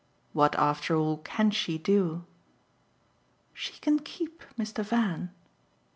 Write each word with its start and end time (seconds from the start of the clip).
"What 0.33 0.55
after 0.55 0.95
all 0.95 1.17
can 1.19 1.51
she 1.51 1.77
do?" 1.77 2.25
"She 3.53 3.73
can 3.81 3.99
KEEP 3.99 4.41
Mr. 4.57 4.83
Van." 4.83 5.27
Mr. 5.27 5.29